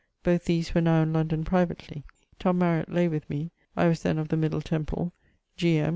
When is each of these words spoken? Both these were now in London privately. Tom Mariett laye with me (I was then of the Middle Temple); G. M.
Both 0.23 0.45
these 0.45 0.73
were 0.73 0.81
now 0.81 1.03
in 1.03 1.13
London 1.13 1.43
privately. 1.43 2.03
Tom 2.39 2.57
Mariett 2.57 2.91
laye 2.91 3.07
with 3.07 3.29
me 3.29 3.51
(I 3.77 3.87
was 3.87 4.01
then 4.01 4.17
of 4.17 4.29
the 4.29 4.35
Middle 4.35 4.61
Temple); 4.61 5.13
G. 5.57 5.77
M. 5.77 5.89